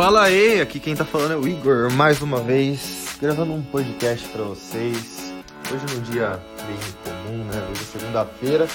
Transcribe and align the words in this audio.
Fala 0.00 0.22
aí, 0.22 0.62
aqui 0.62 0.80
quem 0.80 0.96
tá 0.96 1.04
falando 1.04 1.34
é 1.34 1.36
o 1.36 1.46
Igor, 1.46 1.92
mais 1.92 2.22
uma 2.22 2.40
vez, 2.40 3.18
gravando 3.20 3.52
um 3.52 3.60
podcast 3.60 4.26
para 4.28 4.44
vocês. 4.44 5.30
Hoje 5.70 5.94
num 5.94 6.00
dia 6.10 6.40
bem 6.66 6.78
comum, 7.04 7.44
né? 7.44 7.68
Hoje 7.70 7.82
é 7.82 7.98
segunda-feira. 7.98 8.66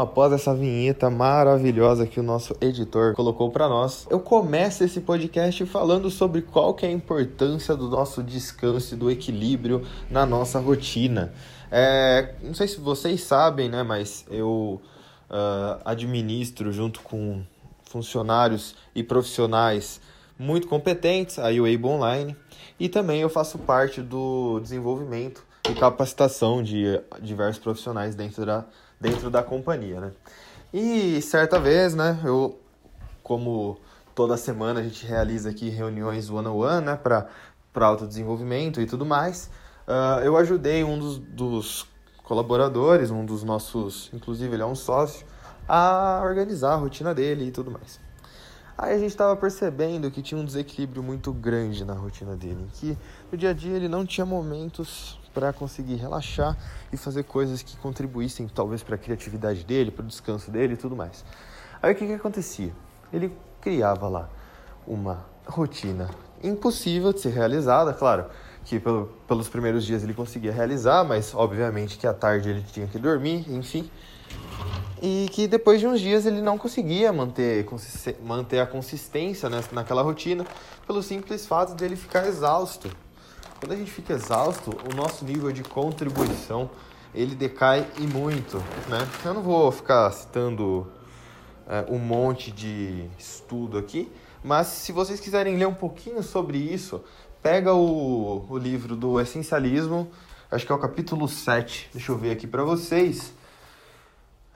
Após 0.00 0.32
essa 0.32 0.54
vinheta 0.54 1.10
maravilhosa 1.10 2.06
que 2.06 2.20
o 2.20 2.22
nosso 2.22 2.54
editor 2.60 3.14
colocou 3.14 3.50
para 3.50 3.68
nós, 3.68 4.06
eu 4.08 4.20
começo 4.20 4.84
esse 4.84 5.00
podcast 5.00 5.66
falando 5.66 6.08
sobre 6.08 6.42
qual 6.42 6.72
que 6.72 6.86
é 6.86 6.88
a 6.88 6.92
importância 6.92 7.74
do 7.74 7.88
nosso 7.88 8.22
descanso 8.22 8.94
e 8.94 8.96
do 8.96 9.10
equilíbrio 9.10 9.84
na 10.08 10.24
nossa 10.24 10.60
rotina. 10.60 11.32
É, 11.70 12.34
não 12.42 12.54
sei 12.54 12.68
se 12.68 12.78
vocês 12.78 13.22
sabem, 13.22 13.68
né, 13.68 13.82
mas 13.82 14.24
eu 14.30 14.80
uh, 15.28 15.80
administro 15.84 16.72
junto 16.72 17.00
com 17.00 17.42
funcionários 17.82 18.76
e 18.94 19.02
profissionais 19.02 20.00
muito 20.38 20.68
competentes 20.68 21.38
a 21.38 21.48
UAB 21.48 21.84
Online 21.84 22.36
e 22.78 22.88
também 22.88 23.22
eu 23.22 23.28
faço 23.28 23.58
parte 23.58 24.00
do 24.00 24.60
desenvolvimento 24.60 25.44
e 25.68 25.74
capacitação 25.74 26.62
de 26.62 27.00
diversos 27.20 27.60
profissionais 27.60 28.14
dentro 28.14 28.46
da 28.46 28.64
dentro 29.00 29.30
da 29.30 29.42
companhia, 29.42 30.00
né? 30.00 30.12
E 30.72 31.22
certa 31.22 31.58
vez, 31.58 31.94
né, 31.94 32.20
eu, 32.24 32.60
como 33.22 33.78
toda 34.14 34.36
semana 34.36 34.80
a 34.80 34.82
gente 34.82 35.06
realiza 35.06 35.50
aqui 35.50 35.70
reuniões 35.70 36.28
one-on-one, 36.28 36.84
né, 36.84 36.96
para 36.96 37.28
autodesenvolvimento 37.86 38.80
e 38.80 38.86
tudo 38.86 39.06
mais, 39.06 39.50
uh, 39.86 40.20
eu 40.22 40.36
ajudei 40.36 40.84
um 40.84 40.98
dos, 40.98 41.18
dos 41.18 41.86
colaboradores, 42.22 43.10
um 43.10 43.24
dos 43.24 43.42
nossos, 43.42 44.10
inclusive 44.12 44.54
ele 44.54 44.62
é 44.62 44.66
um 44.66 44.74
sócio, 44.74 45.26
a 45.66 46.20
organizar 46.22 46.72
a 46.72 46.76
rotina 46.76 47.14
dele 47.14 47.46
e 47.46 47.50
tudo 47.50 47.70
mais. 47.70 48.00
Aí 48.76 48.94
a 48.94 48.98
gente 48.98 49.10
estava 49.10 49.34
percebendo 49.34 50.10
que 50.10 50.22
tinha 50.22 50.40
um 50.40 50.44
desequilíbrio 50.44 51.02
muito 51.02 51.32
grande 51.32 51.84
na 51.84 51.94
rotina 51.94 52.36
dele, 52.36 52.68
que 52.74 52.96
no 53.32 53.36
dia 53.36 53.50
a 53.50 53.52
dia 53.52 53.74
ele 53.74 53.88
não 53.88 54.06
tinha 54.06 54.24
momentos 54.24 55.17
para 55.32 55.52
conseguir 55.52 55.96
relaxar 55.96 56.56
e 56.92 56.96
fazer 56.96 57.24
coisas 57.24 57.62
que 57.62 57.76
contribuíssem 57.76 58.48
talvez 58.48 58.82
para 58.82 58.94
a 58.94 58.98
criatividade 58.98 59.64
dele, 59.64 59.90
para 59.90 60.04
o 60.04 60.08
descanso 60.08 60.50
dele 60.50 60.74
e 60.74 60.76
tudo 60.76 60.96
mais. 60.96 61.24
Aí 61.82 61.92
o 61.92 61.96
que, 61.96 62.06
que 62.06 62.12
acontecia? 62.14 62.72
Ele 63.12 63.32
criava 63.60 64.08
lá 64.08 64.28
uma 64.86 65.24
rotina 65.46 66.10
impossível 66.42 67.12
de 67.12 67.20
ser 67.20 67.30
realizada, 67.30 67.92
claro, 67.92 68.26
que 68.64 68.78
pelo, 68.78 69.06
pelos 69.26 69.48
primeiros 69.48 69.84
dias 69.84 70.02
ele 70.02 70.14
conseguia 70.14 70.52
realizar, 70.52 71.04
mas 71.04 71.34
obviamente 71.34 71.98
que 71.98 72.06
à 72.06 72.14
tarde 72.14 72.50
ele 72.50 72.62
tinha 72.62 72.86
que 72.86 72.98
dormir, 72.98 73.44
enfim 73.48 73.90
e 75.00 75.28
que 75.30 75.46
depois 75.46 75.80
de 75.80 75.86
uns 75.86 76.00
dias 76.00 76.26
ele 76.26 76.40
não 76.40 76.58
conseguia 76.58 77.12
manter, 77.12 77.66
manter 78.22 78.60
a 78.60 78.66
consistência 78.66 79.48
né, 79.48 79.62
naquela 79.72 80.02
rotina 80.02 80.44
pelo 80.86 81.02
simples 81.02 81.46
fato 81.46 81.74
dele 81.74 81.96
ficar 81.96 82.26
exausto. 82.26 82.90
Quando 83.58 83.72
a 83.72 83.76
gente 83.76 83.90
fica 83.90 84.12
exausto, 84.12 84.70
o 84.88 84.94
nosso 84.94 85.24
nível 85.24 85.50
de 85.50 85.64
contribuição 85.64 86.70
ele 87.12 87.34
decai 87.34 87.84
e 87.98 88.06
muito, 88.06 88.58
né? 88.88 89.08
Eu 89.24 89.34
não 89.34 89.42
vou 89.42 89.72
ficar 89.72 90.12
citando 90.12 90.86
é, 91.66 91.84
um 91.88 91.98
monte 91.98 92.52
de 92.52 93.10
estudo 93.18 93.76
aqui, 93.76 94.12
mas 94.44 94.68
se 94.68 94.92
vocês 94.92 95.18
quiserem 95.18 95.56
ler 95.56 95.66
um 95.66 95.74
pouquinho 95.74 96.22
sobre 96.22 96.56
isso, 96.56 97.02
pega 97.42 97.74
o, 97.74 98.46
o 98.48 98.56
livro 98.56 98.94
do 98.94 99.20
Essencialismo, 99.20 100.08
acho 100.48 100.64
que 100.64 100.70
é 100.70 100.74
o 100.74 100.78
capítulo 100.78 101.26
7, 101.26 101.90
deixa 101.92 102.12
eu 102.12 102.16
ver 102.16 102.30
aqui 102.30 102.46
para 102.46 102.62
vocês 102.62 103.32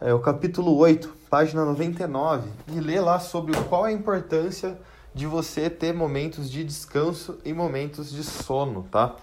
é, 0.01 0.15
o 0.15 0.21
capítulo 0.21 0.77
8, 0.77 1.13
página 1.29 1.65
99, 1.65 2.49
e 2.69 2.79
lê 2.79 3.01
lá 3.01 3.19
sobre 3.19 3.57
qual 3.65 3.85
é 3.85 3.91
a 3.91 3.93
importância 3.93 4.79
de 5.15 5.27
você 5.27 5.69
ter 5.69 5.93
momentos 5.93 6.51
de 6.51 6.65
descanso 6.65 7.39
e 7.45 7.53
momentos 7.53 8.11
de 8.11 8.25
sono, 8.25 8.87
tá? 8.91 9.17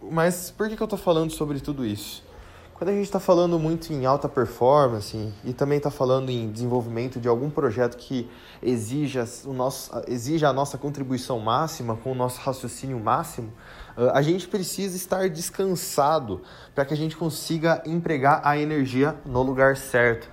Mas 0.00 0.50
por 0.50 0.68
que, 0.68 0.76
que 0.76 0.82
eu 0.82 0.88
tô 0.88 0.96
falando 0.96 1.30
sobre 1.30 1.60
tudo 1.60 1.86
isso? 1.86 2.22
Quando 2.74 2.88
a 2.88 2.92
gente 2.94 3.04
está 3.04 3.20
falando 3.20 3.60
muito 3.60 3.92
em 3.92 4.04
alta 4.04 4.28
performance 4.28 5.32
e 5.44 5.52
também 5.52 5.78
está 5.78 5.88
falando 5.88 6.30
em 6.30 6.50
desenvolvimento 6.50 7.20
de 7.20 7.28
algum 7.28 7.48
projeto 7.48 7.96
que 7.96 8.28
exija, 8.60 9.24
o 9.44 9.52
nosso, 9.52 9.92
exija 10.08 10.48
a 10.48 10.52
nossa 10.52 10.76
contribuição 10.76 11.38
máxima, 11.38 11.96
com 11.96 12.10
o 12.10 12.14
nosso 12.14 12.40
raciocínio 12.40 12.98
máximo, 12.98 13.52
a 14.12 14.20
gente 14.20 14.48
precisa 14.48 14.96
estar 14.96 15.30
descansado 15.30 16.42
para 16.74 16.84
que 16.84 16.92
a 16.92 16.96
gente 16.96 17.16
consiga 17.16 17.80
empregar 17.86 18.40
a 18.42 18.58
energia 18.58 19.14
no 19.24 19.42
lugar 19.42 19.76
certo. 19.76 20.28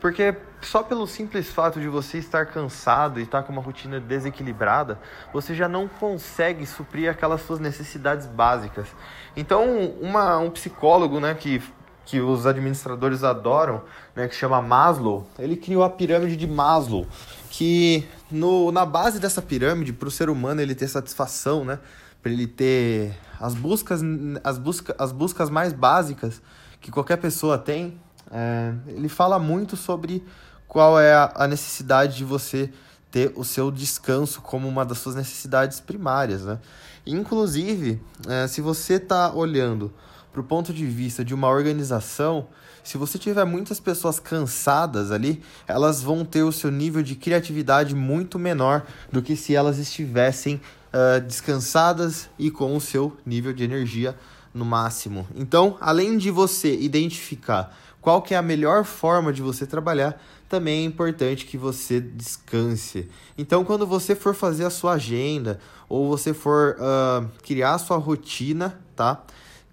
Porque 0.00 0.36
só 0.60 0.82
pelo 0.82 1.06
simples 1.06 1.50
fato 1.50 1.80
de 1.80 1.88
você 1.88 2.18
estar 2.18 2.46
cansado 2.46 3.20
e 3.20 3.22
estar 3.22 3.42
com 3.42 3.52
uma 3.52 3.62
rotina 3.62 3.98
desequilibrada, 3.98 4.98
você 5.32 5.54
já 5.54 5.68
não 5.68 5.88
consegue 5.88 6.66
suprir 6.66 7.10
aquelas 7.10 7.42
suas 7.42 7.58
necessidades 7.58 8.26
básicas. 8.26 8.88
Então, 9.36 9.64
uma, 10.00 10.38
um 10.38 10.50
psicólogo 10.50 11.20
né, 11.20 11.34
que 11.34 11.62
que 12.06 12.20
os 12.20 12.46
administradores 12.46 13.24
adoram, 13.24 13.82
né, 14.14 14.28
que 14.28 14.34
chama 14.34 14.62
Maslow, 14.62 15.26
ele 15.38 15.56
criou 15.56 15.82
a 15.82 15.90
pirâmide 15.90 16.36
de 16.36 16.46
Maslow, 16.46 17.04
que 17.50 18.08
no, 18.30 18.70
na 18.70 18.86
base 18.86 19.18
dessa 19.18 19.42
pirâmide, 19.42 19.92
para 19.92 20.06
o 20.06 20.10
ser 20.10 20.30
humano 20.30 20.62
ele 20.62 20.74
ter 20.74 20.86
satisfação, 20.86 21.64
né, 21.64 21.80
para 22.22 22.30
ele 22.30 22.46
ter 22.46 23.12
as 23.40 23.54
buscas, 23.54 24.00
as, 24.42 24.56
busca, 24.56 24.94
as 24.98 25.10
buscas 25.10 25.50
mais 25.50 25.72
básicas 25.72 26.40
que 26.80 26.92
qualquer 26.92 27.16
pessoa 27.16 27.58
tem, 27.58 28.00
é, 28.30 28.72
ele 28.88 29.08
fala 29.08 29.38
muito 29.38 29.76
sobre 29.76 30.24
qual 30.66 30.98
é 30.98 31.12
a, 31.34 31.46
necessidade 31.46 32.16
de 32.16 32.24
você 32.24 32.70
ter 33.10 33.32
o 33.36 33.44
seu 33.44 33.70
descanso 33.70 34.40
como 34.40 34.68
uma 34.68 34.84
das 34.84 34.98
suas 34.98 35.14
necessidades 35.14 35.80
primárias, 35.80 36.42
né? 36.42 36.58
Inclusive, 37.06 38.00
é, 38.28 38.48
se 38.48 38.60
você 38.60 38.94
está 38.94 39.32
olhando 39.32 39.92
para 40.32 40.40
o 40.40 40.44
ponto 40.44 40.72
de 40.72 40.84
vista 40.84 41.24
de 41.24 41.32
uma 41.32 41.48
organização, 41.48 42.48
se 42.82 42.98
você 42.98 43.16
tiver 43.18 43.44
muitas 43.44 43.80
pessoas 43.80 44.20
cansadas 44.20 45.10
ali, 45.10 45.42
elas 45.66 46.02
vão 46.02 46.24
ter 46.24 46.42
o 46.42 46.52
seu 46.52 46.70
nível 46.70 47.02
de 47.02 47.14
criatividade 47.14 47.94
muito 47.94 48.38
menor 48.38 48.84
do 49.10 49.22
que 49.22 49.34
se 49.34 49.54
elas 49.54 49.78
estivessem 49.78 50.60
uh, 50.92 51.20
descansadas 51.20 52.28
e 52.38 52.50
com 52.50 52.76
o 52.76 52.80
seu 52.80 53.16
nível 53.24 53.52
de 53.52 53.64
energia 53.64 54.16
no 54.52 54.64
máximo. 54.64 55.26
Então, 55.34 55.76
além 55.80 56.16
de 56.16 56.30
você 56.30 56.76
identificar 56.76 57.76
qual 58.06 58.22
que 58.22 58.34
é 58.34 58.36
a 58.36 58.42
melhor 58.42 58.84
forma 58.84 59.32
de 59.32 59.42
você 59.42 59.66
trabalhar, 59.66 60.22
também 60.48 60.84
é 60.84 60.86
importante 60.86 61.44
que 61.44 61.58
você 61.58 62.00
descanse. 62.00 63.08
Então, 63.36 63.64
quando 63.64 63.84
você 63.84 64.14
for 64.14 64.32
fazer 64.32 64.64
a 64.64 64.70
sua 64.70 64.92
agenda 64.92 65.58
ou 65.88 66.08
você 66.08 66.32
for 66.32 66.76
uh, 66.78 67.28
criar 67.42 67.74
a 67.74 67.78
sua 67.78 67.96
rotina, 67.96 68.78
tá? 68.94 69.24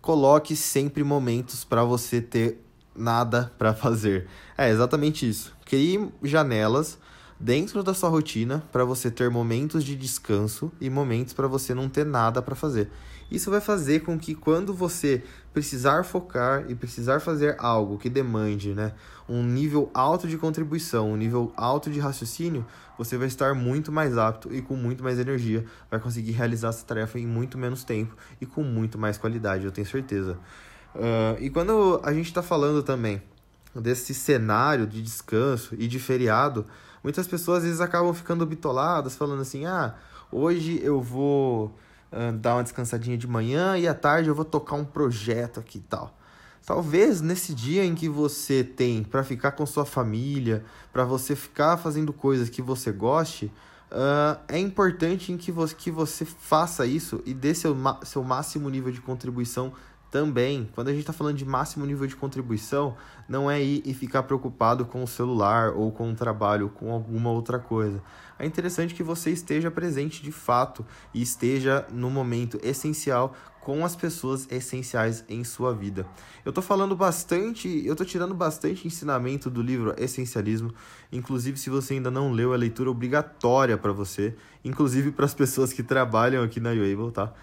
coloque 0.01 0.55
sempre 0.55 1.03
momentos 1.03 1.63
para 1.63 1.83
você 1.83 2.19
ter 2.23 2.59
nada 2.95 3.53
para 3.55 3.71
fazer. 3.77 4.27
É 4.57 4.67
exatamente 4.67 5.29
isso. 5.29 5.55
Crie 5.63 6.09
janelas 6.23 6.97
dentro 7.39 7.83
da 7.83 7.94
sua 7.94 8.09
rotina 8.09 8.63
para 8.71 8.85
você 8.85 9.11
ter 9.11 9.29
momentos 9.29 9.83
de 9.83 9.95
descanso 9.95 10.71
e 10.79 10.89
momentos 10.89 11.33
para 11.33 11.47
você 11.47 11.73
não 11.73 11.89
ter 11.89 12.05
nada 12.05 12.41
para 12.41 12.55
fazer. 12.55 12.89
Isso 13.31 13.49
vai 13.49 13.59
fazer 13.59 14.01
com 14.01 14.17
que 14.17 14.35
quando 14.35 14.73
você 14.73 15.23
precisar 15.53 16.03
focar 16.03 16.66
e 16.69 16.75
precisar 16.75 17.19
fazer 17.19 17.55
algo 17.57 17.97
que 17.97 18.09
demande 18.09 18.73
né, 18.73 18.94
um 19.27 19.44
nível 19.44 19.89
alto 19.94 20.27
de 20.27 20.38
contribuição, 20.38 21.11
um 21.11 21.17
nível 21.17 21.51
alto 21.55 21.89
de 21.89 21.99
raciocínio, 21.99 22.66
você 22.97 23.17
vai 23.17 23.27
estar 23.27 23.55
muito 23.55 23.91
mais 23.91 24.17
apto 24.17 24.53
e 24.53 24.61
com 24.61 24.75
muito 24.75 25.03
mais 25.03 25.17
energia, 25.17 25.65
vai 25.89 26.00
conseguir 26.00 26.31
realizar 26.31 26.69
essa 26.69 26.85
tarefa 26.85 27.17
em 27.17 27.25
muito 27.25 27.57
menos 27.57 27.83
tempo 27.83 28.15
e 28.39 28.45
com 28.45 28.63
muito 28.63 28.97
mais 28.97 29.17
qualidade, 29.17 29.65
eu 29.65 29.71
tenho 29.71 29.88
certeza. 29.88 30.38
Uh, 30.94 31.41
e 31.41 31.50
quando 31.50 32.00
a 32.03 32.13
gente 32.13 32.27
está 32.27 32.44
falando 32.44 32.83
também 32.83 33.19
desse 33.75 34.14
cenário 34.14 34.86
de 34.86 35.02
descanso 35.02 35.75
e 35.78 35.88
de 35.88 36.00
feriado, 36.00 36.66
muitas 37.04 37.28
pessoas 37.28 37.60
às 37.60 37.64
vezes 37.64 37.81
acabam 37.81 38.14
ficando 38.14 38.46
bitoladas, 38.46 39.16
falando 39.16 39.42
assim: 39.42 39.66
ah, 39.66 39.96
hoje 40.31 40.80
eu 40.84 41.02
vou 41.02 41.75
dar 42.40 42.56
uma 42.56 42.64
descansadinha 42.64 43.18
de 43.18 43.28
manhã 43.28 43.78
e 43.78 43.88
à 43.88 43.94
tarde 43.94 44.30
eu 44.30 44.36
vou 44.36 44.46
tocar 44.46 44.75
um 44.75 44.86
projeto 44.86 45.60
aqui 45.60 45.80
e 45.80 45.81
tal. 45.81 46.16
Talvez 46.66 47.20
nesse 47.20 47.54
dia 47.54 47.84
em 47.84 47.94
que 47.94 48.08
você 48.08 48.64
tem 48.64 49.04
para 49.04 49.24
ficar 49.24 49.52
com 49.52 49.66
sua 49.66 49.86
família, 49.86 50.64
para 50.94 51.04
você 51.04 51.36
ficar 51.36 51.75
fazendo 51.78 52.14
coisas 52.14 52.50
que 52.50 52.62
você 52.62 52.92
goste, 52.92 53.52
uh, 53.92 54.40
é 54.48 54.58
importante 54.58 55.34
em 55.34 55.38
que 55.38 55.52
você, 55.52 55.75
que 55.75 55.92
você 55.92 56.24
faça 56.24 56.86
isso 56.86 57.22
e 57.25 57.34
dê 57.34 57.54
seu, 57.54 57.75
seu 58.06 58.24
máximo 58.24 58.70
nível 58.70 58.94
de 58.94 59.02
contribuição 59.02 59.74
Também, 60.13 60.69
quando 60.75 60.89
a 60.89 60.92
gente 60.92 61.00
está 61.00 61.12
falando 61.12 61.38
de 61.38 61.44
máximo 61.44 61.88
nível 61.88 62.06
de 62.06 62.15
contribuição, 62.15 62.95
não 63.27 63.50
é 63.50 63.60
ir 63.60 63.81
e 63.83 63.95
ficar 63.95 64.21
preocupado 64.21 64.86
com 64.86 65.01
o 65.01 65.07
celular 65.07 65.74
ou 65.75 65.92
com 65.92 66.12
o 66.12 66.13
trabalho, 66.13 66.69
com 66.69 66.92
alguma 66.92 67.31
outra 67.31 67.57
coisa. 67.57 68.00
É 68.38 68.45
interessante 68.45 68.94
que 68.94 69.01
você 69.01 69.31
esteja 69.31 69.71
presente 69.71 70.21
de 70.21 70.31
fato 70.31 70.86
e 71.15 71.24
esteja 71.24 71.88
no 71.92 72.12
momento 72.12 72.60
essencial 72.62 73.33
com 73.60 73.83
as 73.83 73.95
pessoas 73.95 74.48
essenciais 74.51 75.25
em 75.27 75.44
sua 75.44 75.74
vida. 75.74 76.06
Eu 76.45 76.50
estou 76.50 76.63
falando 76.63 76.95
bastante, 76.95 77.68
eu 77.83 77.94
estou 77.94 78.06
tirando 78.06 78.36
bastante 78.36 78.86
ensinamento 78.86 79.50
do 79.50 79.63
livro 79.63 79.95
Essencialismo, 79.98 80.75
inclusive 81.12 81.57
se 81.57 81.71
você 81.71 81.95
ainda 81.95 82.12
não 82.12 82.31
leu, 82.31 82.54
é 82.54 82.57
leitura 82.57 82.92
obrigatória 82.92 83.80
para 83.80 83.92
você, 83.92 84.36
inclusive 84.63 85.12
para 85.12 85.25
as 85.25 85.33
pessoas 85.33 85.74
que 85.74 85.81
trabalham 85.81 86.44
aqui 86.44 86.60
na 86.60 86.69
UAble, 86.69 87.12
tá? 87.12 87.33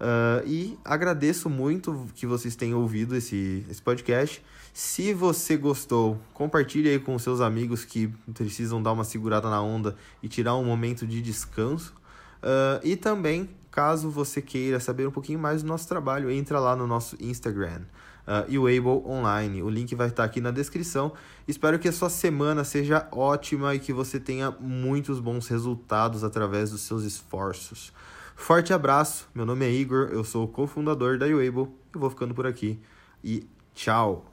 Uh, 0.00 0.46
e 0.46 0.78
agradeço 0.82 1.50
muito 1.50 2.06
que 2.14 2.26
vocês 2.26 2.56
tenham 2.56 2.80
ouvido 2.80 3.14
esse, 3.14 3.66
esse 3.68 3.82
podcast. 3.82 4.42
Se 4.72 5.12
você 5.12 5.58
gostou, 5.58 6.18
compartilhe 6.32 6.88
aí 6.88 6.98
com 6.98 7.18
seus 7.18 7.42
amigos 7.42 7.84
que 7.84 8.06
precisam 8.32 8.82
dar 8.82 8.92
uma 8.92 9.04
segurada 9.04 9.50
na 9.50 9.60
onda 9.60 9.94
e 10.22 10.28
tirar 10.28 10.56
um 10.56 10.64
momento 10.64 11.06
de 11.06 11.20
descanso. 11.20 11.92
Uh, 12.38 12.80
e 12.82 12.96
também, 12.96 13.50
caso 13.70 14.08
você 14.08 14.40
queira 14.40 14.80
saber 14.80 15.06
um 15.06 15.10
pouquinho 15.10 15.38
mais 15.38 15.62
do 15.62 15.68
nosso 15.68 15.86
trabalho, 15.86 16.30
entra 16.30 16.58
lá 16.58 16.74
no 16.74 16.86
nosso 16.86 17.14
Instagram, 17.20 17.82
uh, 18.26 18.44
Able 18.46 19.04
Online. 19.06 19.62
O 19.62 19.68
link 19.68 19.94
vai 19.94 20.08
estar 20.08 20.24
aqui 20.24 20.40
na 20.40 20.50
descrição. 20.50 21.12
Espero 21.46 21.78
que 21.78 21.88
a 21.88 21.92
sua 21.92 22.08
semana 22.08 22.64
seja 22.64 23.06
ótima 23.12 23.74
e 23.74 23.78
que 23.78 23.92
você 23.92 24.18
tenha 24.18 24.50
muitos 24.50 25.20
bons 25.20 25.46
resultados 25.46 26.24
através 26.24 26.70
dos 26.70 26.80
seus 26.80 27.02
esforços. 27.02 27.92
Forte 28.40 28.72
abraço, 28.72 29.28
meu 29.34 29.44
nome 29.44 29.66
é 29.66 29.70
Igor, 29.70 30.08
eu 30.10 30.24
sou 30.24 30.44
o 30.44 30.48
cofundador 30.48 31.18
da 31.18 31.26
Uable 31.26 31.68
e 31.94 31.98
vou 31.98 32.08
ficando 32.08 32.34
por 32.34 32.46
aqui. 32.46 32.80
E 33.22 33.46
tchau! 33.74 34.24